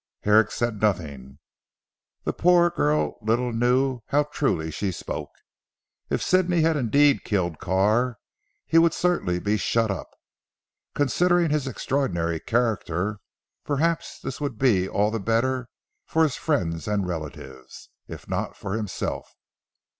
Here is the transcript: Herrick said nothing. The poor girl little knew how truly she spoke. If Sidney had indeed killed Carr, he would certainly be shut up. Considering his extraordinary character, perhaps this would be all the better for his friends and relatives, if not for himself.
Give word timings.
Herrick 0.21 0.49
said 0.49 0.81
nothing. 0.81 1.37
The 2.23 2.33
poor 2.33 2.71
girl 2.71 3.19
little 3.21 3.53
knew 3.53 3.99
how 4.07 4.23
truly 4.23 4.71
she 4.71 4.91
spoke. 4.91 5.29
If 6.09 6.23
Sidney 6.23 6.61
had 6.61 6.75
indeed 6.75 7.23
killed 7.23 7.59
Carr, 7.59 8.17
he 8.65 8.79
would 8.79 8.95
certainly 8.95 9.37
be 9.39 9.57
shut 9.57 9.91
up. 9.91 10.09
Considering 10.95 11.51
his 11.51 11.67
extraordinary 11.67 12.39
character, 12.39 13.19
perhaps 13.63 14.19
this 14.19 14.41
would 14.41 14.57
be 14.57 14.89
all 14.89 15.11
the 15.11 15.19
better 15.19 15.69
for 16.07 16.23
his 16.23 16.35
friends 16.35 16.87
and 16.87 17.05
relatives, 17.05 17.89
if 18.07 18.27
not 18.27 18.57
for 18.57 18.73
himself. 18.75 19.31